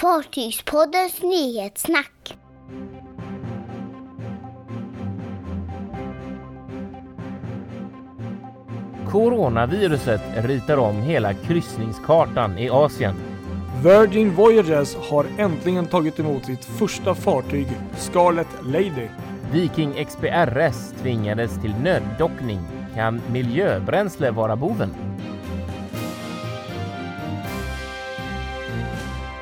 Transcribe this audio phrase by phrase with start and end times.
[0.00, 2.36] Fartygspoddens nyhetssnack.
[9.10, 13.14] Coronaviruset ritar om hela kryssningskartan i Asien.
[13.84, 19.08] Virgin Voyages har äntligen tagit emot sitt första fartyg, Scarlet Lady.
[19.52, 22.60] Viking XPRS tvingades till nöddockning.
[22.94, 25.17] Kan miljöbränsle vara boven?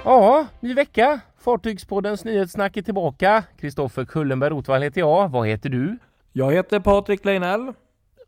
[0.09, 1.21] Ja, ny vecka.
[1.39, 3.45] Fartygspoddens nyhetssnack är tillbaka.
[3.61, 5.29] Kristoffer Kullenberg Rotvall heter jag.
[5.29, 5.99] Vad heter du?
[6.33, 7.73] Jag heter Patrik Leinell.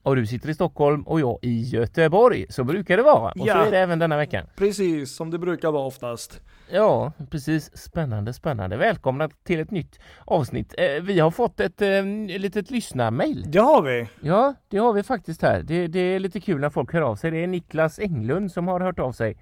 [0.03, 2.47] Och du sitter i Stockholm och jag i Göteborg.
[2.49, 3.31] Så brukar det vara.
[3.33, 3.55] Och Ja.
[3.55, 4.47] så är det även denna veckan.
[4.57, 6.41] Precis som det brukar vara oftast.
[6.71, 7.77] Ja, precis.
[7.77, 8.77] Spännande, spännande.
[8.77, 10.75] Välkomna till ett nytt avsnitt.
[10.79, 12.05] Eh, vi har fått ett eh,
[12.39, 13.45] litet lyssnarmail.
[13.47, 14.09] Det har vi.
[14.21, 15.63] Ja, det har vi faktiskt här.
[15.63, 17.31] Det, det är lite kul när folk hör av sig.
[17.31, 19.37] Det är Niklas Englund som har hört av sig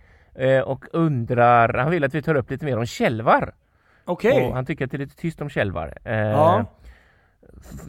[0.64, 3.54] och undrar, han vill att vi tar upp lite mer om kälvar.
[4.04, 4.46] Okej.
[4.46, 5.98] Och han tycker att det är lite tyst om kälvar.
[6.04, 6.64] Eh, Ja.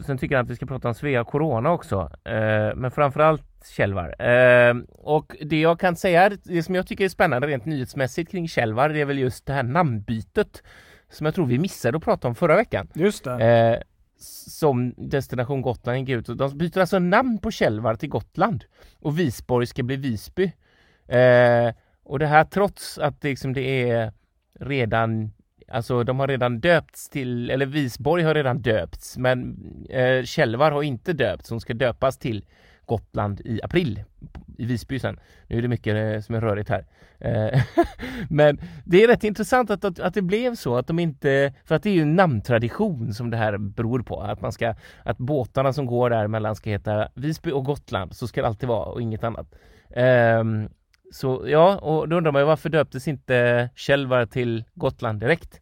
[0.06, 2.10] Sen tycker han att vi ska prata om Svea Corona också.
[2.24, 3.44] Eh, men framförallt
[3.76, 4.22] kälvar.
[4.22, 8.48] Eh, och det jag kan säga, det som jag tycker är spännande rent nyhetsmässigt kring
[8.48, 10.62] kälvar, det är väl just det här namnbytet.
[11.10, 12.88] Som jag tror vi missade att prata om förra veckan.
[12.94, 13.44] Just det.
[13.46, 13.82] Eh,
[14.50, 16.28] som Destination Gotland gick ut.
[16.28, 18.64] och De byter alltså namn på Kälvar till Gotland.
[19.00, 20.52] Och Visborg ska bli Visby.
[22.08, 24.12] Och det här trots att det, liksom, det är
[24.60, 25.30] redan
[25.70, 29.56] Alltså de har redan döpts till, eller Visborg har redan döpts men
[29.90, 32.44] eh, Kälvar har inte döpts, hon ska döpas till
[32.86, 34.04] Gotland i april
[34.58, 35.20] i Visby sen.
[35.46, 36.84] Nu är det mycket eh, som är rörigt här.
[37.18, 37.62] Eh,
[38.30, 41.74] men det är rätt intressant att, att, att det blev så att de inte, för
[41.74, 44.20] att det är ju en namntradition som det här beror på.
[44.20, 48.28] Att man ska, att båtarna som går där mellan ska heta Visby och Gotland, så
[48.28, 49.54] ska det alltid vara och inget annat.
[49.90, 50.68] Ehm,
[51.12, 55.60] så ja, och då undrar man ju varför döptes inte Kälvar till Gotland direkt?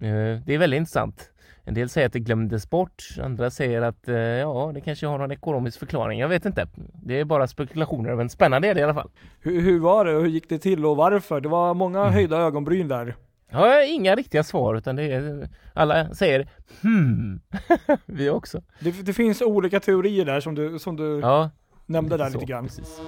[0.00, 1.30] Eh, det är väldigt intressant.
[1.64, 5.18] En del säger att det glömdes bort, andra säger att eh, ja, det kanske har
[5.18, 6.20] någon ekonomisk förklaring.
[6.20, 6.66] Jag vet inte.
[7.02, 9.10] Det är bara spekulationer, men spännande är det i alla fall.
[9.40, 10.10] Hur, hur var det?
[10.12, 11.40] Hur gick det till och varför?
[11.40, 12.12] Det var många Mm.
[12.12, 13.14] höjda ögonbryn där.
[13.52, 16.48] Har inga riktiga svar utan det är alla säger
[16.82, 17.40] hmm.
[18.06, 18.62] Vi också.
[18.80, 21.50] Det, det finns olika teorier där som du, som du Ja,
[21.86, 22.64] nämnde där så, lite grann.
[22.64, 23.00] precis.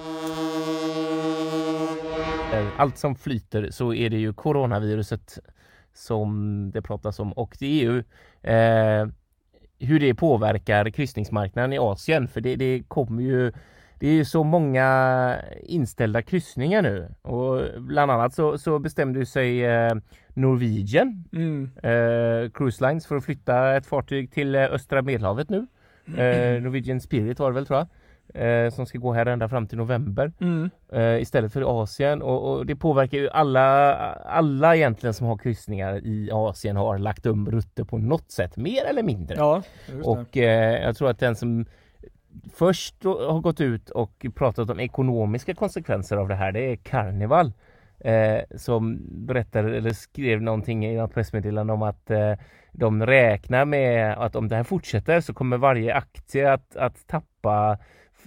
[2.53, 5.39] Eh, Allt som flyter så är det ju coronaviruset
[5.93, 7.97] som det pratas om och det är ju
[8.53, 9.07] eh,
[9.79, 13.51] hur det påverkar kryssningsmarknaden i Asien för det, det kommer ju
[13.99, 19.65] det är ju så många inställda kryssningar nu och bland annat så, så bestämde sig
[19.65, 19.95] eh,
[20.33, 21.71] Norwegian Mm.
[21.83, 25.67] eh, Cruise Lines för att flytta ett fartyg till eh, östra medelhavet nu.
[26.17, 27.87] Eh, Norwegian Spirit var det väl tror jag.
[28.33, 30.69] Eh, som ska gå här ända fram till november Mm.
[30.93, 36.05] eh, istället för Asien och, och det påverkar ju alla, alla egentligen som har kryssningar
[36.05, 39.35] i Asien har lagt om rutter på något sätt, mer eller mindre.
[39.37, 39.63] Ja,
[40.03, 41.65] och eh, jag tror att den som
[42.53, 47.53] först har gått ut och pratat om ekonomiska konsekvenser av det här, det är Carnival.
[47.99, 52.33] Eh, som berättar eller skrev någonting i något pressmeddelande om att eh,
[52.71, 57.77] de räknar med att om det här fortsätter så kommer varje aktie att, att tappa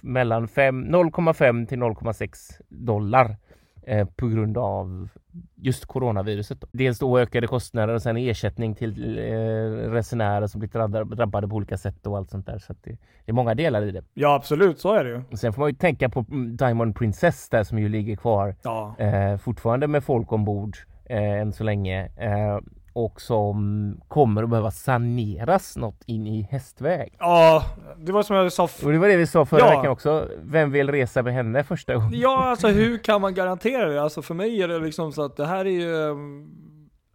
[0.01, 3.37] mellan fem- 0,5 till 0,6 dollar
[3.83, 5.09] eh, på grund av
[5.55, 6.61] just coronaviruset.
[6.61, 6.67] då.
[6.71, 10.73] Dels då ökade kostnader och sen ersättning till eh, resenärer som blivit
[11.17, 12.57] drabbade, på olika sätt och allt sånt där.
[12.59, 12.91] Så det,
[13.25, 14.03] det är många delar i det.
[14.13, 14.79] Ja, absolut.
[14.79, 15.21] Så är det ju.
[15.31, 18.55] Och Sen får man ju tänka på mm, Diamond Princess där som ju ligger kvar
[18.63, 18.95] Ja.
[18.99, 22.05] eh, fortfarande med folk ombord eh, än så länge.
[22.17, 22.59] Eh,
[22.95, 27.13] och som kommer att behöva saneras något in i hästväg.
[27.19, 27.63] Ja,
[27.97, 28.63] det var som jag sa.
[28.63, 29.69] Och det var det vi sa förra Ja.
[29.69, 30.27] veckan också.
[30.43, 32.19] Vem vill resa med henne första gången?
[32.19, 34.01] Ja, alltså hur kan man garantera det?
[34.01, 36.09] Alltså för mig är det liksom så att det här är ju...
[36.11, 36.47] ehm,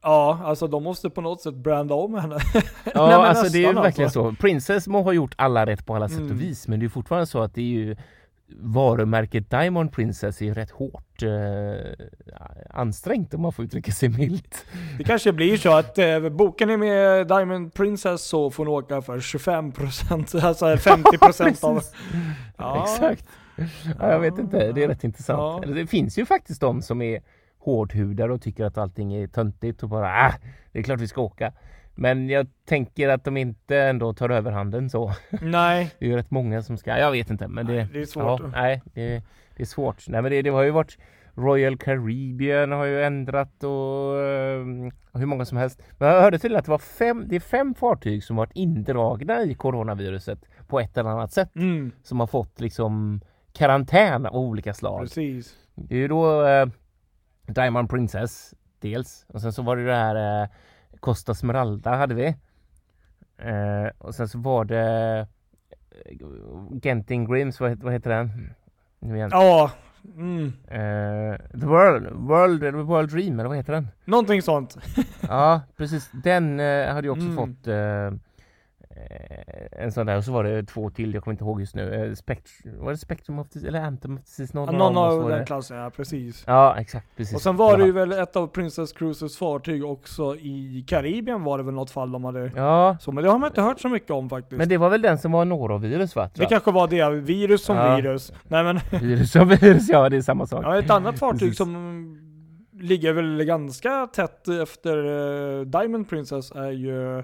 [0.03, 2.39] Ja, alltså de måste på något sätt branda om henne.
[2.95, 4.31] Ja, Nej, alltså det är ju verkligen alltså.
[4.31, 4.37] så.
[4.41, 6.31] Princess må ha gjort alla rätt på alla sätt Mm.
[6.33, 7.97] och vis, men det är fortfarande så att det är ju
[8.57, 12.07] varumärket Diamond Princess är ju rätt hårt eh,
[12.71, 14.67] ansträngt om man får uttrycka sig milt.
[14.99, 19.03] Det kanske blir så att eh, bokar ni med Diamond Princess så får ni åka
[19.03, 21.75] för 25% alltså 50% av...
[21.75, 21.95] Precis.
[22.57, 22.83] Ja.
[22.83, 23.29] Exakt.
[23.99, 25.67] Ja, jag vet inte, det är rätt intressant.
[25.67, 25.73] Ja.
[25.75, 27.23] Det finns ju faktiskt de som är
[27.59, 30.35] hårdhudade och tycker att allting är töntigt och bara ah,
[30.73, 31.53] det är klart vi ska åka.
[32.01, 35.13] Men jag tänker att de inte ändå tar överhanden så.
[35.43, 38.05] Nej, Det är ju rätt många som ska, jag vet inte men det, det är
[38.07, 38.41] svårt.
[38.41, 39.23] Ja, nej, det,
[39.57, 40.09] det är svårt.
[40.09, 40.99] Nej men det, det har ju varit
[41.35, 44.65] Royal Caribbean har ju ändrat och eh,
[45.13, 45.83] hur många som helst.
[45.99, 49.43] Men jag hörde till att det var fem, det är fem fartyg som varit indragna
[49.43, 50.39] i coronaviruset
[50.69, 51.57] på ett eller annat sätt.
[51.57, 53.21] Mm, Som har fått liksom
[53.53, 55.01] karantän av olika slag.
[55.01, 55.57] precis.
[55.75, 56.67] Det är ju då eh,
[57.47, 59.27] Diamond Princess dels.
[59.29, 60.49] Och sen så var det det här eh,
[61.01, 62.27] Costa Smeralda hade vi.
[63.39, 65.27] Eh, och sen så var det
[66.07, 66.17] eh,
[66.83, 68.51] Genting Grims, vad, heter- vad heter den?
[68.99, 69.29] Nu igen.
[69.33, 69.71] Ja,
[70.17, 70.53] mm.
[70.69, 73.89] Eh, The World, World, World Dream eller vad heter den?
[74.05, 74.77] någonting sånt.
[75.29, 77.37] Ja precis, den eh, hade ju också Mm.
[77.37, 78.11] fått eh,
[79.73, 81.95] en sån där och så var det två till, jag kommer inte ihåg just nu.
[81.95, 84.53] Eh, Spect- var det Spectrum of the, eller Anthem of Seas?
[84.55, 86.45] Någon, Ja, någon av den klassen, ja precis.
[86.47, 87.35] Ja exakt, precis.
[87.35, 91.59] Och sen var det ju väl ett av Princess Cruises fartyg också i Karibien var
[91.59, 92.51] det väl något fall de hade.
[92.57, 94.59] Ja, Så, men det har man inte hört så mycket om faktiskt.
[94.59, 96.31] men det var väl den som var norovirus va?
[96.35, 97.97] det kanske var det, virus som Ja.
[97.97, 98.33] virus.
[98.49, 100.65] Nej men, Virus som virus, ja det är samma sak.
[100.65, 101.57] ja, ett annat fartyg Precis.
[101.57, 102.17] som
[102.73, 104.97] ligger väl ganska tätt efter
[105.61, 107.23] eh, Diamond Princess är ju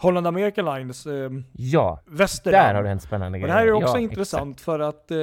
[0.00, 2.60] Holland American Lines eh, Ja, Västerdam.
[2.66, 3.54] där har det hänt spännande Och grejer.
[3.54, 5.16] det här är också ja, intressant för att eh,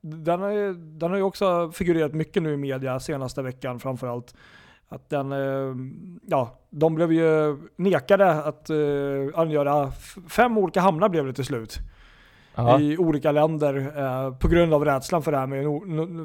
[0.00, 4.34] den, har, den har ju också figurerat mycket nu i media senaste veckan framförallt.
[4.88, 5.74] Att den, eh,
[6.26, 8.76] ja, de blev ju nekade att eh,
[9.34, 9.92] angöra
[10.28, 11.78] fem olika hamnar blev det till slut.
[12.54, 15.66] Ja, I olika länder eh, på grund av rädslan för det här med,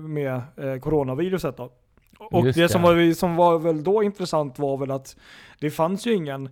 [0.10, 1.72] med eh, coronaviruset då.
[2.20, 5.16] Och Just det, som, var, som var väl då intressant var väl att
[5.60, 6.50] det fanns ju ingen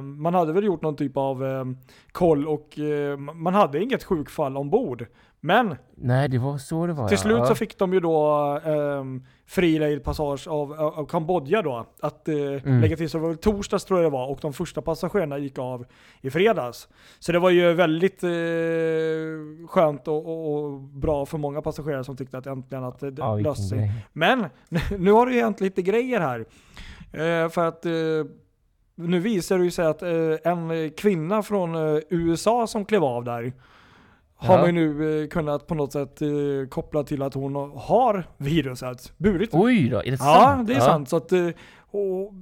[0.00, 1.64] man hade väl gjort någon typ av eh,
[2.12, 5.06] koll och eh, man hade inget sjukfall ombord.
[5.44, 7.22] Men nej det var så det var till ja.
[7.22, 9.04] slut så fick de ju då eh,
[9.46, 11.86] fri lejd passage av, av, Kambodja då.
[12.00, 12.80] Att eh, Mm.
[12.80, 15.58] lägga till så det var torsdags tror jag det var och de första passagerarna gick
[15.58, 15.86] av
[16.20, 16.88] i fredags.
[17.18, 18.30] Så det var ju väldigt eh,
[19.68, 23.36] skönt och, och, och bra för många passagerare som tyckte att äntligen att det ja,
[23.36, 23.92] löste sig.
[24.12, 24.46] Men
[24.98, 26.44] nu har det ju hänt lite grejer här.
[27.12, 27.92] Eh, för att eh,
[28.94, 30.10] nu visar det ju sig att eh,
[30.44, 33.52] en kvinna från eh, USA som klev av där
[34.36, 34.60] har Ja.
[34.60, 36.20] man ju nu eh, kunnat på något sätt
[36.70, 39.12] koppla till att hon har viruset.
[39.18, 39.50] Burit.
[39.52, 40.68] Oj då, är det ja, sant?
[40.68, 41.08] det är sant.
[41.08, 41.32] Så att,
[41.90, 42.32] och,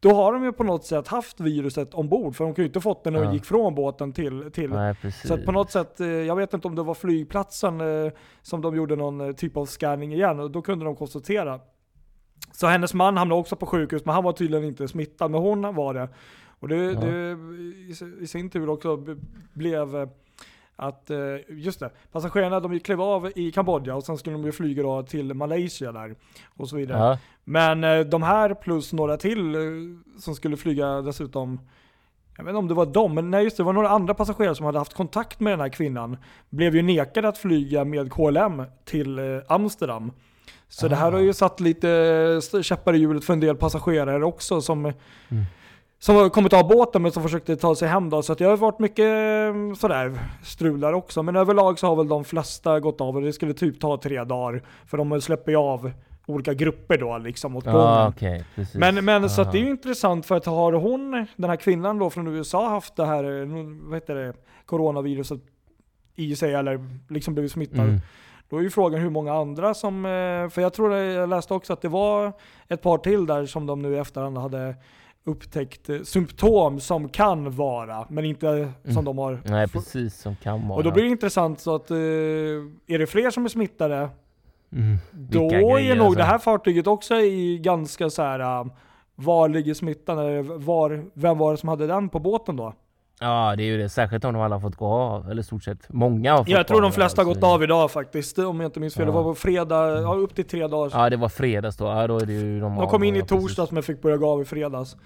[0.00, 2.36] då har de ju på något sätt haft viruset ombord.
[2.36, 3.32] För de kan ju inte fått det när de Ja.
[3.32, 5.28] gick från båten till, till Nej precis.
[5.28, 5.94] så att på något sätt,
[6.26, 7.80] jag vet inte om det var flygplatsen
[8.42, 11.60] som de gjorde någon typ av scanning igen och då kunde de konstatera.
[12.52, 15.74] Så hennes man hamnade också på sjukhus men han var tydligen inte smittad, men hon
[15.74, 16.08] var det.
[16.60, 17.00] Och det, Ja.
[17.00, 19.04] det i, i sin tur också
[19.52, 20.08] blev eh,
[20.76, 21.18] att, eh,
[21.48, 25.02] just det, passagerarna de klev av i Kambodja och sen skulle de ju flyga då
[25.02, 26.14] till Malaysia där
[26.56, 26.98] och så vidare.
[26.98, 29.56] Ja, Men eh, de här plus några till
[30.18, 31.60] som skulle flyga dessutom
[32.36, 34.14] jag vet inte om det var dem, men nej just det, det var några andra
[34.14, 36.16] passagerare som hade haft kontakt med den här kvinnan.
[36.50, 39.18] Blev ju nekade att flyga med KLM till
[39.48, 40.12] Amsterdam.
[40.74, 41.10] Så det här Ah.
[41.10, 41.90] har ju satt lite
[42.54, 44.94] eh, käppar i hjulet för en del passagerare också som, Mm.
[45.98, 48.22] som har kommit av båten men som försökte ta sig hem då.
[48.22, 51.22] Så det har varit mycket eh, sådär strul där också.
[51.22, 54.24] Men överlag så har väl de flesta gått av och det skulle typ ta tre
[54.24, 54.62] dagar.
[54.86, 55.90] För de släpper ju av
[56.26, 57.78] olika grupper då liksom åt gången.
[57.80, 58.74] ja okej, precis.
[58.74, 59.66] Men, men så att det är Aha.
[59.66, 63.24] ju intressant för att har hon, den här kvinnan då från USA haft det här,
[63.42, 63.48] eh,
[63.82, 64.32] vad heter det,
[64.66, 65.40] coronaviruset
[66.16, 67.80] i sig eller liksom blivit smittad.
[67.80, 68.00] Mm.
[68.52, 71.72] Då är ju frågan hur många andra som, eh, för jag tror jag läste också
[71.72, 72.32] att det var
[72.68, 74.76] ett par till där som de nu i efterhand hade
[75.24, 79.04] upptäckt eh, symptom som kan vara, men inte som Mm.
[79.04, 79.40] de har.
[79.44, 80.76] Nej precis, som kan vara.
[80.78, 84.08] Och då blir det intressant så att, eh, är det fler som är smittade,
[84.72, 84.96] mm.
[85.12, 86.18] då Vilka är grejer, nog alltså.
[86.18, 88.68] det här fartyget också i ganska så här.
[89.14, 90.18] var ligger smittan?
[90.18, 92.72] Eller var, vem var det som hade den på båten då?
[93.22, 95.64] Ja det är ju det, särskilt om de alla har fått gå av, eller stort
[95.64, 97.40] sett många har fått Jag tror de flesta har alltså.
[97.40, 99.06] gått av idag faktiskt, om jag inte minns fel.
[99.06, 99.16] Det Ja.
[99.16, 100.90] var på fredag, ja, upp till tre dagar.
[101.02, 103.20] Ja det var fredags då, ja då är det ju de de kom in i
[103.22, 103.28] precis.
[103.42, 104.96] torsdags men fick börja gå av i fredags.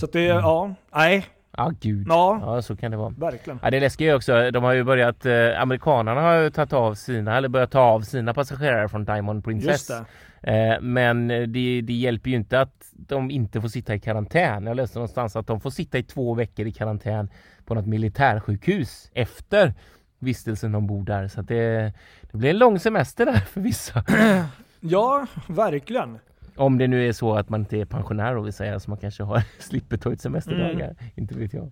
[0.00, 2.06] Så att det, ja, nej, Ja gud.
[2.08, 3.10] ja, Ja så kan det vara.
[3.10, 3.58] verkligen.
[3.62, 6.94] Ja det läskiga är också, de har ju börjat, eh, amerikanerna har ju tagit av
[6.94, 9.70] sina, eller börjat ta av sina passagerare från Diamond Princess.
[9.70, 10.04] Just det.
[10.52, 14.66] Eh, men det, det hjälper ju inte att de inte får sitta i karantän.
[14.66, 17.30] Jag läste någonstans att de får sitta i två veckor i karantän
[17.64, 19.74] på något militärsjukhus efter
[20.18, 21.28] vistelsen ombord där.
[21.28, 21.92] Så det,
[22.30, 24.04] det blir en lång semester där för vissa.
[24.84, 26.18] Ja, verkligen.
[26.56, 28.98] Om det nu är så att man inte är pensionär och vill säga så man
[28.98, 30.86] kanske har, slipper ta ut semesterdagar.
[30.86, 30.96] Mm.
[31.14, 31.70] Inte vet jag.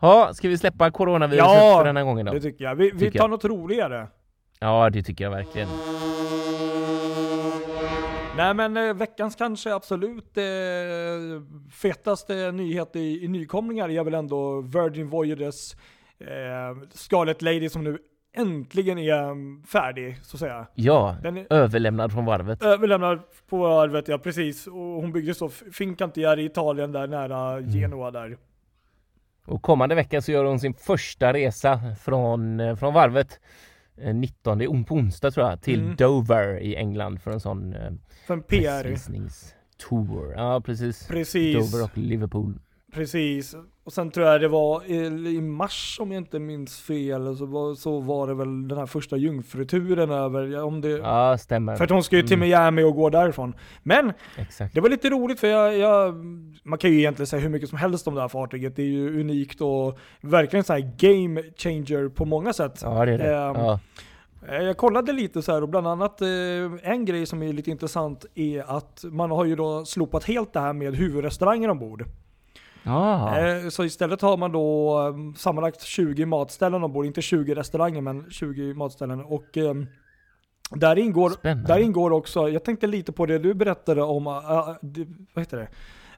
[0.00, 2.32] Ja, ska vi släppa coronaviruset Ja, för den här gången då?
[2.32, 2.74] Det tycker jag.
[2.74, 3.30] Vi, vi Tycker tar jag.
[3.30, 4.06] något roligare.
[4.60, 5.68] Ja, det tycker jag verkligen.
[8.36, 10.42] Nej men eh, veckans kanske absolut eh,
[11.72, 15.76] fetaste nyhet i, i nykomlingar är väl ändå Virgin Voyages
[16.18, 17.98] eh, Scarlet Lady som nu
[18.34, 20.66] äntligen är mm, färdig så att säga.
[20.74, 22.62] Ja, Den är överlämnad från varvet.
[22.62, 24.66] överlämnad på arvet, ja precis.
[24.66, 28.36] Och hon byggdes så Fincantieri i Italien där nära Genua där.
[29.46, 33.40] Och kommande vecka så gör hon sin första resa från, eh, från varvet
[33.96, 35.96] eh, 19 på onsdag tror jag till Mm.
[35.96, 37.92] Dover i England för en sån eh,
[38.26, 38.82] För en PR.
[38.82, 40.34] pressvisningstour.
[40.36, 41.06] Ja precis.
[41.08, 41.72] Precis.
[41.72, 42.58] Dover och Liverpool.
[42.94, 43.56] Precis.
[43.84, 44.96] Och sen tror jag det var i,
[45.36, 48.86] i mars om jag inte minns fel så var, så var det väl den här
[48.86, 50.62] första jungfruturen över.
[50.62, 51.76] Om det, Ja stämmer.
[51.76, 52.48] För att hon ska ju till Mm.
[52.48, 53.54] Miami och gå därifrån.
[53.82, 54.74] Men Exakt.
[54.74, 56.14] det var lite roligt för jag, jag,
[56.62, 58.76] man kan ju egentligen säga hur mycket som helst om det här fartyget.
[58.76, 62.80] Det är ju unikt och verkligen så game changer på många sätt.
[62.82, 63.34] Ja det är det.
[63.36, 63.80] Ehm, ja.
[64.48, 66.28] Eh, Jag kollade lite så här och bland annat eh,
[66.82, 70.60] en grej som är lite intressant är att man har ju då slopat helt det
[70.60, 72.04] här med huvudrestauranger ombord.
[72.82, 73.38] Ja.
[73.38, 78.30] Eh, Så istället har man då eh, sammanlagt 20 matställen ombord, inte 20 restauranger men
[78.30, 79.20] 20 matställen.
[79.20, 79.74] Och eh,
[80.70, 81.66] där ingår, Spännande.
[81.74, 84.76] där ingår också, jag tänkte lite på det du berättade om, vad
[85.36, 85.68] heter det?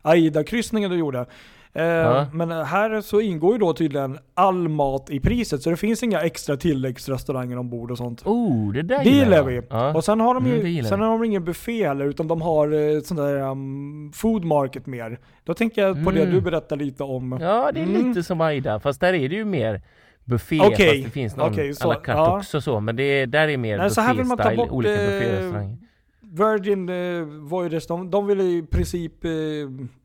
[0.03, 1.27] Aida-kryssningen du gjorde.
[1.77, 2.27] Eh, Ja.
[2.33, 6.21] Men här så ingår ju då tydligen all mat i priset, så det finns inga
[6.21, 8.23] extra tilläggsrestauranger ombord och sånt.
[8.27, 9.63] Oh, det där Det gillar vi.
[9.71, 9.95] Ja.
[9.95, 12.29] Och sen har de Mm, ju det gillar sen har de ingen buffé heller, utan
[12.29, 15.19] de har eh, sån där um, food market mer.
[15.45, 16.35] Då tänker jag på det Mm.
[16.35, 17.39] du berättade lite om.
[17.41, 18.09] Ja, det är Mm.
[18.09, 19.83] lite som Aida, fast där är det ju mer
[20.25, 22.37] buffé, Okej, fast det finns någon okej, så- à la carte ja.
[22.39, 25.77] också så, men det är, där är mer buffé-style, olika eh, bufférestauranger.
[26.21, 29.31] Virgin eh, Voyages, de, de vill i princip eh,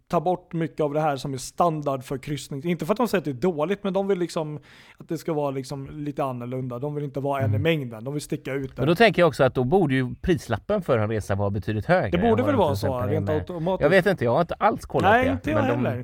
[0.10, 2.62] ta bort mycket av det här som är standard för kryssning.
[2.66, 4.60] Inte för att de säger att det är dåligt, men de vill liksom
[4.98, 6.80] att det ska vara liksom lite annorlunda.
[6.80, 7.62] De vill inte vara en i Mm.
[7.62, 8.92] mängden, de vill sticka ut Men det.
[8.92, 12.10] då tänker jag också att då borde ju prislappen för en resa vara betydligt högre.
[12.18, 13.82] Det borde väl vara så, rent automatiskt.
[13.84, 15.32] Jag vet inte, jag har inte alls kollat Nej, det.
[15.32, 15.98] inte jag men heller.
[15.98, 16.04] de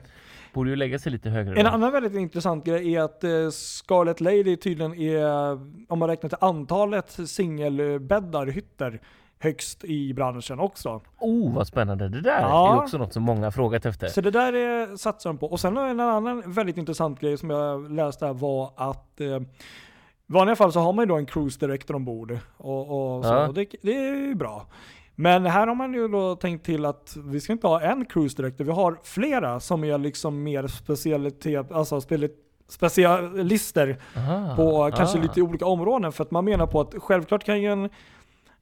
[0.54, 1.56] borde ju lägga sig lite högre.
[1.56, 1.72] En då.
[1.72, 5.52] annan väldigt intressant grej är att eh, Scarlet Lady tydligen är,
[5.92, 7.18] om man räknar till antalet
[7.70, 9.02] singelbäddar, hytter,
[9.40, 11.02] högst i branschen också.
[11.20, 12.10] Oh, vad spännande.
[12.10, 12.74] Det där Ja.
[12.74, 14.08] är också något som många har frågat efter.
[14.08, 15.48] Så det där är, satsar de på.
[15.48, 19.28] Och sen har en annan väldigt intressant grej som jag läste här var att eh,
[19.28, 19.46] i
[20.28, 22.38] vanliga fall så har man ju då en cruise director ombord.
[22.58, 22.80] Och,
[23.18, 23.48] och så, Ja.
[23.48, 24.66] och det, det är ju bra.
[25.16, 28.38] Men här har man ju då tänkt till att vi ska inte ha en cruise
[28.38, 32.30] director, vi har flera som är liksom mer specialitet, alltså speli-
[32.68, 35.22] specialister Aha, på kanske ah.
[35.22, 36.12] lite olika områden.
[36.12, 37.90] För att man menar på att självklart kan ju en,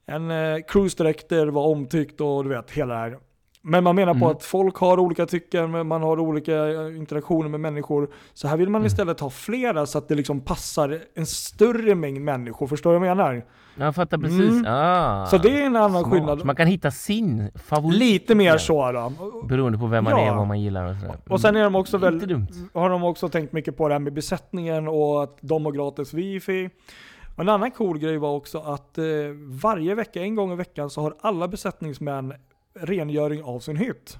[0.06, 3.18] en eh, cruise director vara omtyckt och du vet hela det här.
[3.66, 4.36] Men man menar på Mm.
[4.36, 8.08] att folk har olika tycken, man har olika eh, interaktioner med människor.
[8.34, 8.86] Så här vill man Mm.
[8.86, 12.66] istället ha flera så att det liksom passar en större mängd människor.
[12.66, 13.44] Förstår du vad jag menar?
[13.78, 14.50] Jag fattar precis.
[14.50, 14.64] Mm.
[14.68, 16.12] Ah, Så det är en annan smart.
[16.12, 16.40] skillnad.
[16.40, 17.98] Så man kan hitta sin favorit.
[17.98, 19.12] Lite mer så då.
[19.48, 20.26] Beroende på vem man Ja.
[20.26, 21.16] är och vad man gillar och sådär.
[21.28, 22.46] Och sen är de också väldigt, dumt.
[22.74, 26.14] har de också tänkt mycket på det här med besättningen och att de har gratis
[26.14, 26.70] wifi.
[27.34, 29.04] Och en annan cool grej var också att eh,
[29.62, 32.34] varje vecka, en gång i veckan, så har alla besättningsmän
[32.74, 34.18] rengöring av sin hytt.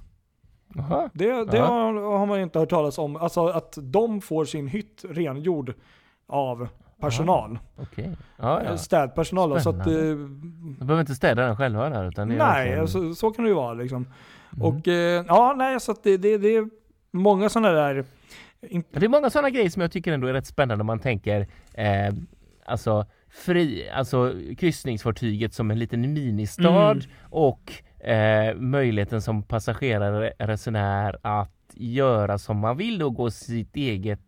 [0.74, 1.10] Jaha.
[1.14, 1.64] Det, det Ja.
[1.66, 3.16] har, har man inte hört talas om.
[3.16, 5.74] Alltså att de får sin hytt rengjord
[6.26, 6.68] av
[7.00, 7.58] personal.
[7.76, 8.16] Okej.
[8.36, 8.76] Ja, ja.
[8.76, 9.50] Städpersonal.
[9.50, 12.80] då, Så att, eh, De behöver inte städa den själva där utan det nej, verkligen-
[12.80, 14.06] alltså, så kan det ju vara liksom.
[14.56, 14.66] Mm.
[14.66, 16.68] Och eh, ja, nej, så det, det, det är
[17.10, 18.04] många sådana där
[18.90, 21.40] Det är många sådana grejer som jag tycker ändå är rätt spännande om man tänker
[21.74, 22.14] eh,
[22.64, 27.00] Alltså fri, alltså kryssningsfartyget som en liten ministad Mm.
[27.22, 27.72] och
[28.06, 34.20] eh, möjligheten som passagerare, resenär att göra som man vill och gå sitt eget,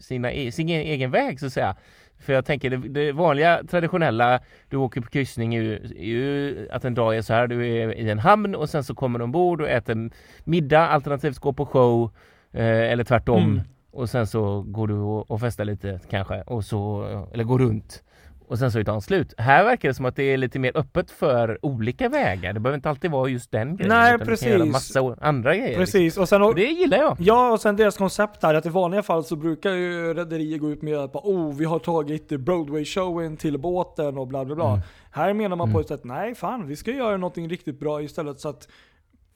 [0.00, 1.76] sina, e- sin e- egen väg så att säga.
[2.20, 6.68] För jag tänker det, det vanliga traditionella, du åker på kryssning är ju, är ju
[6.72, 9.18] att en dag är så här, du är i en hamn och sen så kommer
[9.18, 10.10] du ombord och äter
[10.44, 12.10] middag alternativt går på show
[12.52, 13.42] eh, eller tvärtom.
[13.42, 13.60] Mm.
[13.92, 17.02] Och sen så går du och, och festar lite kanske och så,
[17.32, 18.02] eller går runt.
[18.48, 19.34] Och sen så är dagen slut.
[19.38, 22.52] Här verkar det som att det är lite mer öppet för olika vägar.
[22.52, 23.88] Det behöver inte alltid vara just den grejen.
[23.94, 24.72] Nej, utan Du kan göra precis.
[24.72, 25.68] massa andra grejer.
[25.68, 25.80] liksom.
[25.84, 27.16] Precis, och sen Och det gillar jag.
[27.20, 30.70] Ja, och sen deras koncept här att i vanliga fall så brukar ju rederier gå
[30.70, 34.68] ut med att oh, vi har tagit Broadway-showen till båten och bla bla bla.
[34.68, 34.80] Mm.
[35.10, 35.80] Här menar man på Mm.
[35.80, 38.68] ett sätt, nej fan, vi ska göra någonting riktigt bra istället så att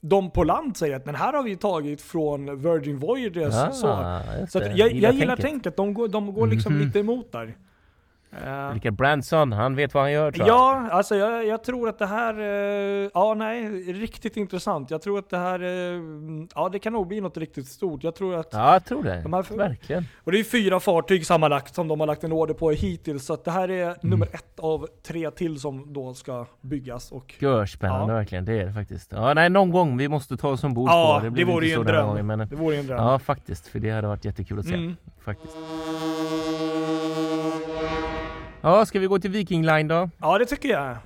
[0.04, 3.54] de på land säger att men här har vi tagit från Virgin Voyages.
[3.80, 4.70] så Ah, så det.
[4.70, 5.42] att jag, jag gillar tänket.
[5.50, 6.86] tänket, de går, de går liksom Mhm.
[6.86, 7.54] lite emot där.
[8.46, 10.56] Eh, Richard Branson, han vet vad han gör tror jag.
[10.56, 14.90] Ja, alltså jag, jag tror att det här, eh, ja nej, riktigt intressant.
[14.90, 16.00] Jag tror att det här, eh,
[16.54, 18.04] ja det kan nog bli något riktigt stort.
[18.04, 19.20] Jag tror att Ja, jag tror det.
[19.22, 20.04] De här- Verkligen.
[20.24, 23.26] Och det är fyra fartyg sammanlagt som de har lagt en order på hittills.
[23.26, 23.96] Så att det här är Mm.
[24.02, 27.12] nummer ett av tre till som då ska byggas.
[27.12, 28.18] Och Görspännande Ja.
[28.18, 29.12] verkligen, det är det faktiskt.
[29.12, 31.24] Ja, nej, någon gång vi måste ta oss ombord ja, på.
[31.24, 32.06] det, blir vore inte ju en dröm.
[32.06, 32.98] gången, men, Det vore en dröm.
[32.98, 33.66] Ja, faktiskt.
[33.68, 34.74] För det hade varit jättekul att se.
[34.74, 34.96] Mm.
[35.24, 35.56] Faktiskt.
[38.62, 40.10] Ja, ska vi gå till Viking Line då?
[40.18, 40.96] Ja, det tycker jag.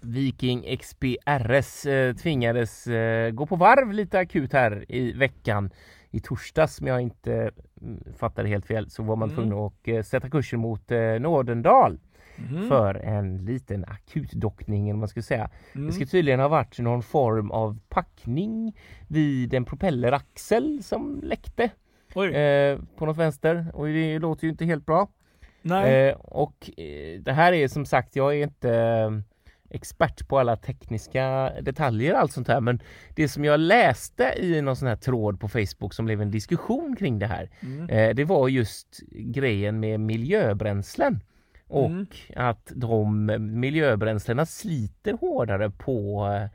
[0.00, 5.70] Viking XPRS eh, tvingades eh, gå på varv lite akut här i veckan.
[6.10, 7.50] I torsdags, om jag inte
[7.82, 9.36] mm, fattade helt fel, så var man Mm.
[9.36, 11.98] tvungen att eh, sätta kursen mot eh, Nordendal.
[12.36, 12.68] Mhm.
[12.68, 15.50] för en liten akutdockning eller man ska säga.
[15.74, 15.86] Mm.
[15.86, 18.76] Det ska tydligen ha varit någon form av packning
[19.08, 24.86] vid en propelleraxel som läckte eh, på något vänster och det låter ju inte helt
[24.86, 25.08] bra.
[25.64, 26.08] Nej.
[26.08, 29.10] Eh, och eh, det här är som sagt, jag är inte eh,
[29.70, 32.80] expert på alla tekniska detaljer och allt sånt här men
[33.14, 36.96] det som jag läste i någon sån här tråd på Facebook som blev en diskussion
[36.96, 37.88] kring det här Mm.
[37.90, 41.20] eh, det var just grejen med miljöbränslen
[41.68, 42.06] och Mm.
[42.36, 43.26] att de
[43.60, 46.48] miljöbränslena sliter hårdare på eh,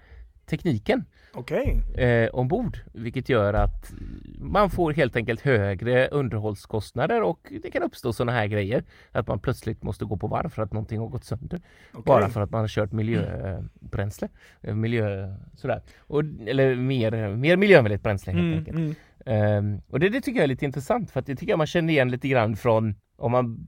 [0.50, 1.82] tekniken Okej.
[1.96, 3.92] eh, ombord vilket gör att
[4.40, 9.40] man får helt enkelt högre underhållskostnader och det kan uppstå sådana här grejer att man
[9.40, 12.04] plötsligt måste gå på varv för att någonting har gått sönder Okej.
[12.06, 14.28] bara för att man har kört miljöbränsle
[14.62, 18.96] eh, miljö sådär och, eller mer, mer miljövänligt bränsle helt Mm, enkelt mm.
[19.26, 21.68] Ehm, och det, det tycker jag är lite intressant för att det tycker jag man
[21.68, 23.68] känner igen lite grann från om man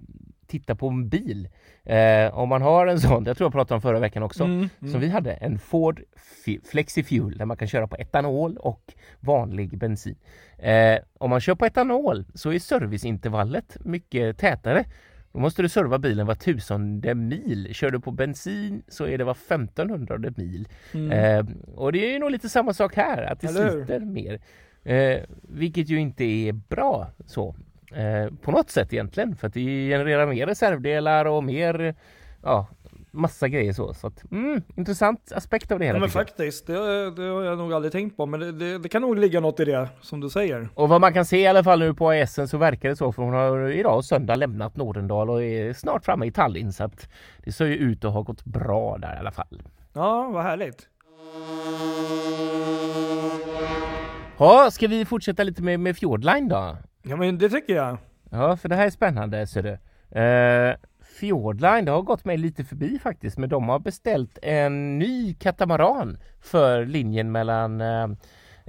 [0.52, 1.50] tittar på en bil.
[1.84, 4.70] Eh, om man har en sån, jag tror jag pratade om förra veckan också, Mm,
[4.82, 4.92] mm.
[4.92, 6.02] som vi hade, en Ford
[6.72, 10.16] Flexifuel där man kan köra på etanol och vanlig bensin.
[10.58, 14.86] Eh, om man kör på etanol så är serviceintervallet mycket tätare.
[15.34, 17.74] Då måste du serva bilen var tusende mil.
[17.74, 20.68] Kör du på bensin så är det var 1500 mil.
[20.94, 21.12] Mm.
[21.12, 24.40] Eh, och det är ju nog lite samma sak här, att det sliter mer.
[24.84, 27.56] Eh, vilket ju inte är bra så.
[27.96, 31.96] Eh, på något sätt egentligen, för att det genererar mer reservdelar och mer,
[32.44, 32.68] ja,
[33.12, 33.94] massa grejer så.
[33.94, 35.98] så att, mm, intressant aspekt av det hela.
[35.98, 36.74] Ja men faktiskt, det,
[37.12, 38.26] det har jag nog aldrig tänkt på.
[38.26, 40.70] Men det, det, det kan nog ligga något i det, som du säger.
[40.76, 43.12] Och vad man kan se i alla fall nu på ASen så verkar det så
[43.12, 47.10] för hon har idag söndag lämnat Nordendal och är snart framme i Tallinn så att
[47.44, 49.62] det ser ju ut att ha gått bra där i alla fall.
[49.94, 50.88] Ja, vad härligt.
[54.38, 56.78] Ja, ska vi fortsätta lite med, med Fjordline då?
[57.04, 57.98] Ja men det tycker jag.
[58.32, 59.78] Ja, för det här är spännande ser du.
[60.20, 60.76] Eh,
[61.20, 66.18] Fjordline, det har gått mig lite förbi faktiskt, men de har beställt en ny katamaran
[66.42, 68.08] för linjen mellan eh,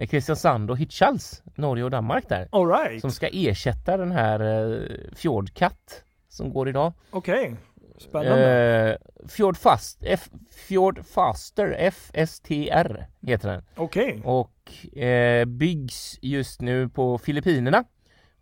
[0.08, 2.48] Kristiansand och Hirtshals, Norge och Danmark där.
[2.52, 6.92] Alright, Som ska ersätta den här eh, Fjordkatt som går idag.
[7.11, 7.57] okej.
[7.98, 8.98] Spännande.
[9.22, 10.28] Eh, Fjord, Fast, F,
[10.68, 13.62] Fjord Faster, FSTR heter den.
[13.76, 14.20] Okej.
[14.24, 17.85] Och eh, byggs just nu på Filippinerna.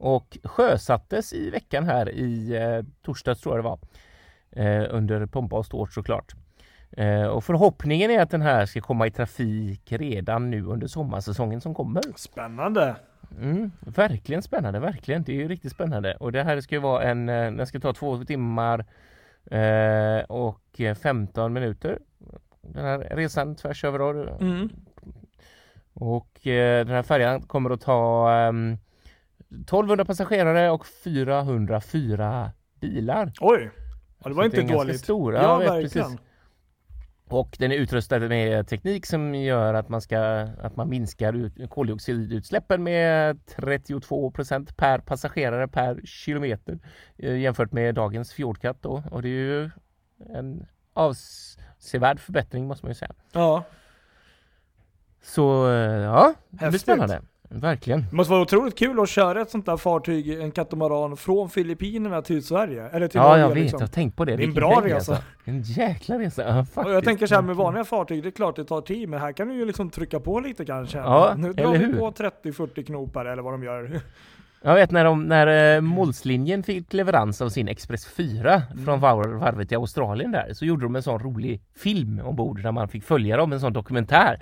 [0.01, 3.79] Och sjösattes i veckan här i eh, torsdags tror jag det var.
[4.51, 6.35] Eh, under pompa och ståt såklart.
[6.93, 11.61] Eh, och förhoppningen är att den här ska komma i trafik redan nu under sommarsäsongen
[11.61, 12.03] som kommer.
[12.17, 12.97] Spännande.
[13.41, 15.23] Mm, verkligen spännande, verkligen.
[15.23, 16.15] Det är ju riktigt spännande.
[16.15, 18.85] Och det här ska ju vara en, eh, den ska ta två timmar
[19.51, 21.99] eh, och eh, 15 minuter.
[22.61, 24.43] Den här resan tvärs över.
[24.43, 24.71] Mm.
[25.93, 28.79] Och eh, den här färjan kommer att ta ehm,
[29.51, 33.33] 1200 passagerare och 404 bilar.
[33.41, 33.71] Oj.
[34.23, 35.01] Ja, det var Så inte det är dåligt.
[35.01, 35.35] stor.
[35.35, 36.07] Ja, Ja, verkligen.
[36.07, 36.27] precis.
[37.29, 40.19] Och den är utrustad med teknik som gör att man, ska,
[40.63, 46.79] att man minskar ut, koldioxidutsläppen med 32% per passagerare per kilometer
[47.19, 49.03] eh, jämfört med dagens Fjordkatt då.
[49.11, 49.71] Och det är ju
[50.35, 53.13] en avsevärd förbättring måste man ju säga.
[53.33, 53.65] Ja.
[55.23, 57.23] Så eh, ja, det blir spännande.
[57.53, 58.05] Verkligen.
[58.11, 62.23] Det måste vara otroligt kul att köra ett sånt där fartyg, en katamaran, från Filippinerna
[62.23, 62.89] till Sverige.
[62.89, 63.59] Eller till Ja, Norge jag vet.
[63.59, 63.79] liksom.
[63.81, 64.37] Jag har tänkt på det.
[64.37, 64.95] Det är en bra resa.
[64.95, 65.17] Alltså.
[65.45, 66.43] En jäkla resa.
[66.43, 66.95] Ja, Och faktiskt.
[66.95, 69.33] jag tänker så här med vanliga fartyg, det är klart det tar tid, men här
[69.33, 70.99] kan du ju liksom trycka på lite kanske.
[70.99, 71.99] Ja, nu drar eller vi hur?
[71.99, 74.01] på 30-40 knopar eller vad de gör.
[74.63, 78.85] Jag vet när, de, när eh, Målslinjen fick leverans av sin Express 4 Mm.
[78.85, 82.73] från var, varvet i Australien där så gjorde de en sån rolig film ombord där
[82.73, 84.39] man fick följa dem, en sån dokumentär.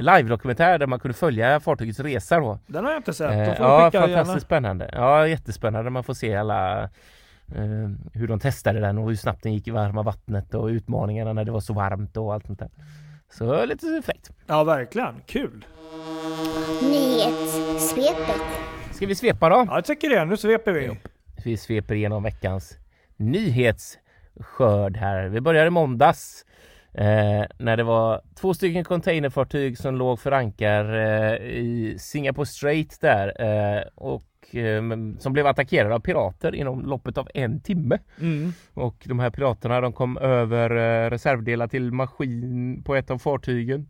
[0.00, 2.58] Live-dokumentär där man kunde följa fartygets resa då.
[2.66, 3.30] den har jag inte sett.
[3.30, 4.40] Eh, ja, fantastiskt gärna.
[4.40, 4.90] spännande.
[4.92, 5.90] Ja, jättespännande.
[5.90, 9.70] Man får se alla eh, hur de testade den och hur snabbt den gick i
[9.70, 12.70] varma vattnet och utmaningarna när det var så varmt och allt sånt där.
[13.32, 14.30] Så lite fräckt.
[14.46, 15.14] Ja, verkligen.
[15.26, 15.64] Kul.
[16.82, 18.42] Nyhetssvepet.
[19.00, 19.64] Ska vi svepa då?
[19.68, 20.24] Ja, jag tycker det.
[20.24, 20.90] Nu sveper vi.
[21.44, 22.78] Vi sveper igenom veckans
[23.16, 25.28] nyhetsskörd här.
[25.28, 26.44] Vi börjar i måndags
[26.94, 33.00] eh, när det var två stycken containerfartyg som låg för ankar eh, i Singapore Strait
[33.00, 34.82] där eh, och eh,
[35.18, 37.98] som blev attackerade av pirater inom loppet av en timme.
[38.20, 38.52] Mm.
[38.74, 43.88] Och de här piraterna de kom över eh, reservdelar till maskin på ett av fartygen.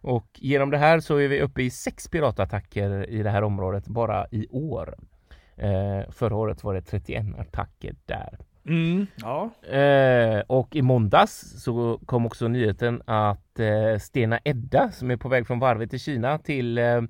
[0.00, 3.86] Och genom det här så är vi uppe i sex piratattacker i det här området
[3.86, 4.94] bara i år.
[5.56, 8.38] Eh, förra året var det 31 attacker där.
[8.66, 9.06] Mm.
[9.16, 9.50] Ja.
[9.76, 15.28] Eh, och i måndags så kom också nyheten att eh, Stena Edda som är på
[15.28, 17.02] väg från varvet i Kina till eh,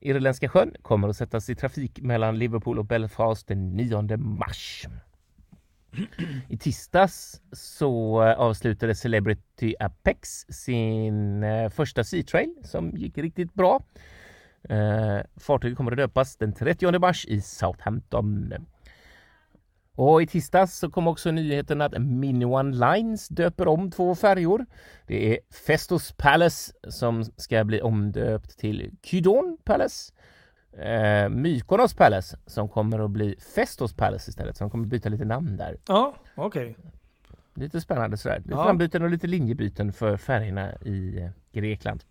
[0.00, 4.86] Irländska sjön kommer att sättas i trafik mellan Liverpool och Belfast den 9 mars.
[6.48, 13.54] I tisdags så eh, avslutade Celebrity Apex sin eh, första Sea Trail som gick riktigt
[13.54, 13.82] bra.
[14.68, 18.54] Eh, fartyget kommer att döpas den 30 mars i Southampton.
[19.94, 24.66] Och i tisdags så kom också nyheten att Mini One Lines döper om två färjor.
[25.06, 30.12] Det är Festus Palace som ska bli omdöpt till Kydon Palace.
[30.72, 34.56] Eh, Mykonos Palace som kommer att bli Festos Palace istället.
[34.56, 35.76] Så de kommer byta lite namn där.
[35.88, 36.76] Ja, okej.
[37.54, 38.38] Lite spännande sådär.
[38.38, 38.64] Lite Ja.
[38.64, 42.04] namnbyten och lite linjebyten för färgerna i eh, Grekland.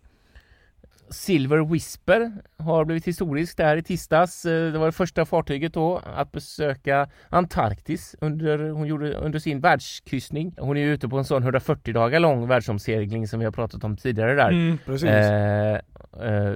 [1.10, 4.44] Silver Whisper har blivit historiskt där i tisdags.
[4.44, 9.60] Eh, Det var det första fartyget då att besöka Antarktis under, hon gjorde, under sin
[9.60, 10.54] världskryssning.
[10.58, 13.84] Hon är ju ute på en sån 140 dagar lång världsomsegling som vi har pratat
[13.84, 14.48] om tidigare där.
[14.50, 15.08] Mm, precis.
[15.08, 15.80] Eh, eh,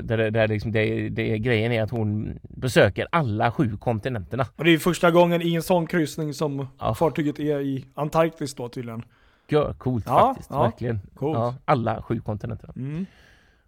[0.03, 4.47] där, där liksom det, det, grejen är att hon besöker alla sju kontinenterna.
[4.57, 6.95] Och det är första gången i en sån kryssning som Ja.
[6.95, 9.03] fartyget är i Antarktis då tydligen.
[9.49, 10.63] Gör coolt Ja, faktiskt, ja.
[10.63, 11.01] verkligen.
[11.15, 11.55] Coolt.
[11.65, 12.73] Alla sju kontinenterna.
[12.77, 13.07] Mm.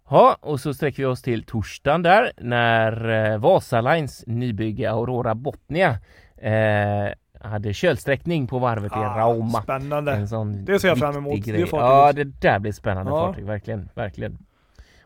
[0.09, 5.99] Ja, och så sträcker vi oss till torsdagen där när eh, Vasalines nybygge Aurora Botnia
[6.37, 7.07] eh,
[7.41, 9.57] hade kölsträckning på varvet i Rauma.
[9.59, 10.27] Ah, Spännande.
[10.65, 11.65] Det ser jag fram emot, det grej.
[11.67, 11.71] fartyget.
[11.71, 13.27] Ja, det där blir spännande Ja.
[13.27, 14.37] fartyg, verkligen, verkligen.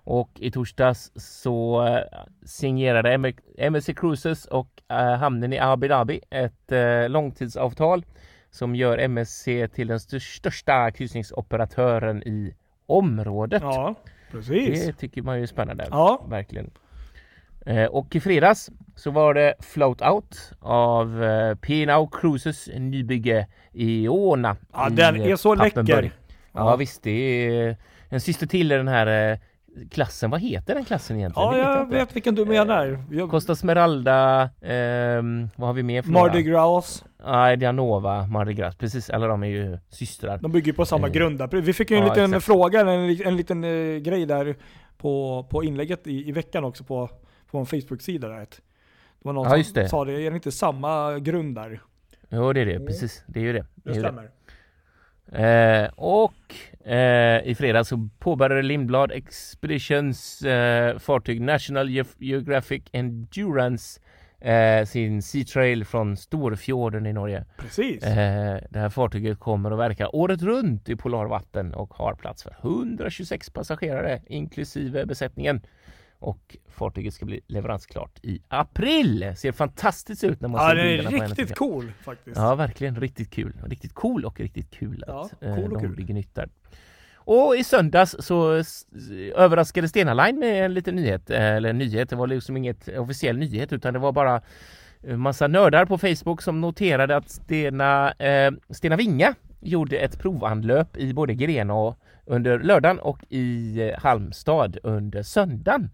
[0.04, 2.00] Och i torsdags så eh,
[2.46, 6.72] signerade MSC Cruises och eh, hamnen i Abu Dhabi ett
[7.12, 8.06] långtidsavtal
[8.52, 12.54] som gör MSC till den st- största kryssningsoperatören i
[12.86, 13.62] området.
[13.62, 13.96] Ja,
[14.32, 14.86] precis.
[14.86, 15.88] Det tycker man ju är spännande.
[15.92, 16.26] Ja.
[16.30, 16.72] Verkligen.
[17.66, 24.08] Eh, och i fredags så var det float out av eh, P&O Cruises nybygge i
[24.08, 24.56] Åna.
[24.74, 25.96] Ja, i, den eh, är så Pappenburg.
[25.96, 26.12] läcker.
[26.54, 26.70] Ja.
[26.70, 26.76] Ja.
[26.76, 27.78] visst, det är
[28.10, 29.38] en syster till i den här eh,
[29.92, 30.30] klassen.
[30.30, 31.50] Vad heter den klassen egentligen?
[31.50, 31.96] Ja, jag inte.
[31.96, 33.04] vet vilken du menar.
[33.12, 36.44] Jag, Costa Smeralda, ehm, vad har vi mer för Mardi?
[36.44, 37.04] Gras.
[37.24, 39.10] Ja, Dianova, Mardi Gras, precis.
[39.10, 40.38] Alla de är ju systrar.
[40.38, 41.14] De bygger på samma Eh.
[41.14, 41.48] grundar.
[41.48, 42.46] Vi fick ju en Ja, liten exakt.
[42.46, 42.90] fråga, en,
[43.28, 44.56] en liten eh, grej där
[44.98, 47.10] på, på inlägget i, i veckan också på,
[47.52, 48.28] på en Facebook-sida.
[48.28, 48.40] Där.
[48.40, 48.48] Det
[49.20, 49.90] var någon Ja, just som det.
[49.90, 51.82] sa det, är det inte samma grund där?
[52.30, 52.80] Jo, det är det.
[52.80, 53.24] Precis.
[53.28, 53.66] Det är ju det.
[53.76, 54.00] Det det.
[54.00, 54.30] stämmer.
[55.32, 56.56] Eh, och
[56.92, 64.01] eh, i fredags så påbörjade Lindblad Expeditions eh, fartyg National Ge- Geographic Endurance
[64.42, 67.46] eh, sin Sea Trail från Storfjorden i Norge.
[67.58, 68.04] Precis.
[68.04, 72.56] Eh, det här fartyget kommer att verka året runt i polarvatten och har plats för
[72.62, 75.62] 126 passagerare inklusive besättningen.
[76.20, 79.34] Och fartyget ska bli leveransklart i april.
[79.38, 81.34] Ser fantastiskt ut när man Ja, ser bilderna på är henne.
[81.36, 82.38] riktigt cool faktiskt.
[82.38, 83.54] Ja, verkligen riktigt kul.
[83.66, 86.50] Riktigt cool och riktigt kul Ja, att eh, cool och de bygger nytt där.
[87.32, 88.64] Och i söndags så
[89.36, 91.30] överraskade Stena Line med en liten nyhet.
[91.30, 94.42] Eh, eller en nyhet, det var liksom inget officiell nyhet utan det var bara
[95.04, 100.98] en massa nördar på Facebook som noterade att Stena, eh, Stena Vinga gjorde ett provanlöp
[100.98, 105.90] i både Grena under lördagen och i eh, Halmstad under söndagen.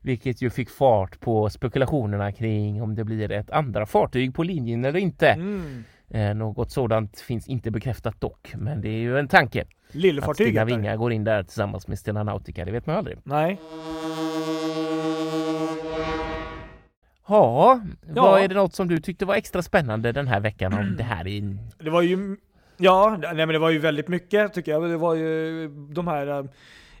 [0.00, 4.84] Vilket ju fick fart på spekulationerna kring om det blir ett andra fartyg på linjen
[4.84, 5.28] eller inte.
[5.28, 5.84] Mm.
[6.14, 9.60] Eh, något sådant finns inte bekräftat dock, men det är ju en tanke.
[9.62, 10.64] Att Stena Lillfartyget där.
[10.64, 13.18] Vinga går in där tillsammans med Stena Nautica, det vet man aldrig.
[13.24, 13.60] Nej.
[17.26, 17.80] Ja,
[18.14, 18.22] Ja.
[18.22, 21.02] vad är det något som du tyckte var extra spännande den här veckan om det
[21.02, 21.56] här i...
[21.78, 22.36] Det var ju,
[22.76, 24.82] ja, nej men det var ju väldigt mycket tycker jag.
[24.90, 26.38] Det var ju de här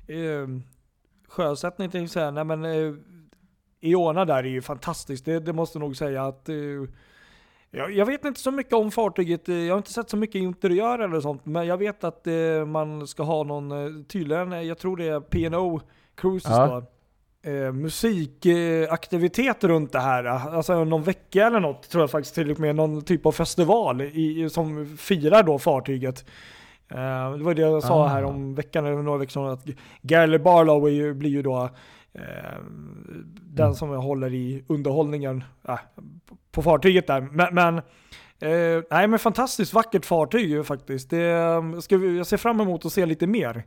[0.06, 0.48] eh,
[1.28, 2.30] sjösättning tänkte jag säga.
[2.30, 2.94] Nej men eh,
[3.80, 5.24] Iona där är ju fantastiskt.
[5.24, 6.54] Det, det måste nog säga att eh,
[7.74, 9.48] jag, jag vet inte så mycket om fartyget.
[9.48, 11.46] eh, Jag har inte sett så mycket interiör eller sånt.
[11.46, 15.04] Men jag vet att eh, man ska ha någon, eh, tydligen, eh, jag tror det
[15.08, 15.80] är P&O
[16.14, 16.66] Cruises Ja.
[16.66, 16.82] då.
[17.50, 20.24] Eh, musikaktivitet runt det här.
[20.24, 24.00] Alltså någon vecka eller något tror jag faktiskt till och med någon typ av festival
[24.02, 26.24] i, som firar då fartyget.
[26.88, 28.06] Eh, det var det jag sa Ah.
[28.06, 29.64] här om veckan eller några veckor sedan att
[30.02, 31.70] Gary Barlow ju, blir ju då eh,
[33.40, 33.74] den Mm.
[33.74, 35.78] som håller i underhållningen eh,
[36.52, 37.20] på fartyget där.
[37.20, 37.78] Men, men
[38.40, 41.10] eh, nej men fantastiskt vackert fartyg ju faktiskt.
[41.10, 43.64] Det, eh, ska vi, jag ser fram emot att se lite mer.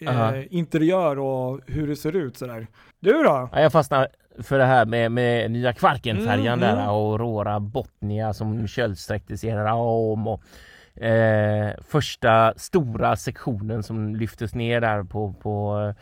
[0.00, 2.66] Eh, interiör och hur det ser ut sådär.
[3.00, 3.48] Du då?
[3.52, 4.08] Ja, jag fastnar
[4.42, 6.88] för det här med, med nya Kvarkenfärjan Mm, där, mm.
[6.88, 10.42] Aurora Botnia som kölsträcktes i Raum och
[11.04, 15.94] eh, första stora sektionen som lyftes ner där på, på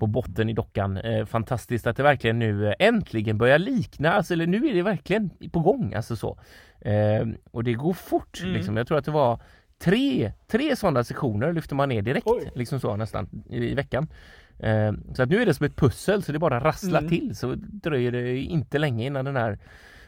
[0.00, 0.96] på botten i dockan.
[0.96, 4.82] Eh, fantastiskt att det verkligen nu eh, äntligen börjar likna, alltså, eller nu är det
[4.82, 5.94] verkligen på gång.
[5.94, 6.38] Alltså så.
[6.80, 8.40] Eh, och det går fort.
[8.42, 8.54] Mm.
[8.54, 8.76] Liksom.
[8.76, 9.40] Jag tror att det var
[9.78, 12.50] tre, tre sådana sektioner lyfter man ner direkt, Oj.
[12.54, 14.08] liksom så nästan i, i veckan.
[14.58, 17.10] Eh, så att nu är det som ett pussel så det bara rasslar Mm.
[17.10, 19.58] till så dröjer det inte länge innan den här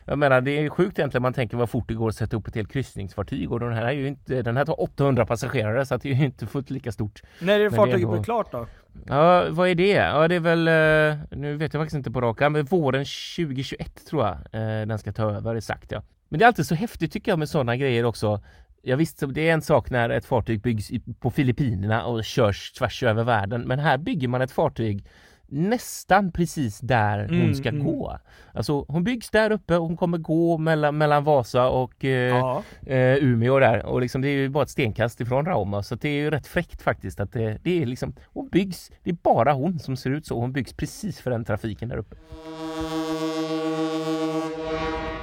[0.04, 2.48] Jag menar det är sjukt egentligen man tänker vad fort det går att sätta upp
[2.48, 5.94] ett helt kryssningsfartyg och den här är ju inte, den här tar 800 passagerare så
[5.94, 7.22] att det är ju inte fullt lika stort.
[7.40, 8.66] När är det fartyget blir klart då?
[9.06, 9.92] Ja, vad är det?
[9.92, 14.06] Ja, det är väl, eh, nu vet jag faktiskt inte på rak men våren 2021
[14.06, 16.02] tror jag eh, den ska ta över, sagt ja.
[16.28, 18.42] Men det är alltid så häftigt tycker jag med sådana grejer också.
[18.82, 23.02] Ja visst, det är en sak när ett fartyg byggs på Filippinerna och körs tvärs
[23.02, 25.04] över världen, men här bygger man ett fartyg
[25.52, 27.84] nästan precis där hon Mm, ska mm.
[27.84, 28.18] gå.
[28.54, 33.16] Alltså hon byggs där uppe och hon kommer gå mellan, mellan Vasa och eh, eh,
[33.16, 36.12] Umeå där och liksom det är ju bara ett stenkast ifrån Rauma så det är
[36.22, 39.78] ju rätt fräckt faktiskt att det, det är liksom hon byggs, det är bara hon
[39.78, 42.16] som ser ut så, hon byggs precis för den trafiken där uppe.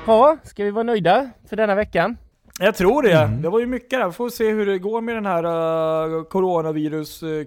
[0.07, 2.17] Ja, ska vi vara nöjda för denna veckan?
[2.61, 3.11] Jag tror det.
[3.13, 3.41] Mm.
[3.41, 4.11] Det var ju mycket där.
[4.11, 5.45] Får se hur det går med den här
[6.15, 7.45] uh, coronavirus uh,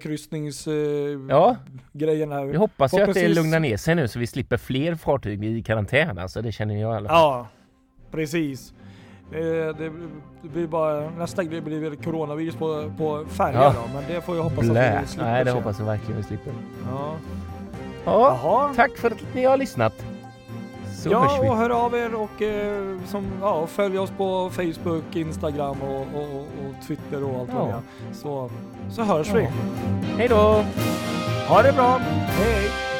[1.28, 1.56] Ja.
[1.92, 2.44] grejen här.
[2.44, 5.62] Vi hoppas ju att det lugnar ner sig nu så vi slipper fler fartyg i
[5.62, 7.18] karantän alltså, det känner jag i alla fall.
[7.18, 7.48] Ja,
[8.10, 8.74] precis.
[9.30, 9.92] Det, det,
[10.42, 13.74] det blir bara, nästa grej blir väl coronavirus på, på färger Ja.
[13.76, 14.98] då, men det får jag hoppas Blä.
[14.98, 16.52] att vi slipper Nej, det hoppas jag verkligen vi slipper.
[16.90, 17.14] Ja.
[18.04, 18.74] Ja, Jaha.
[18.76, 20.04] tack för att ni har lyssnat.
[21.02, 25.82] Så ja, och hör av er och eh, som, ja, följ oss på Facebook, Instagram
[25.82, 27.64] och, och, och, Twitter och allt Ja.
[27.66, 28.14] det.
[28.14, 28.50] Så,
[28.90, 29.48] så hörs vi.
[30.16, 30.64] Hej då!
[31.48, 31.98] Ha det bra.
[32.26, 32.91] Hej!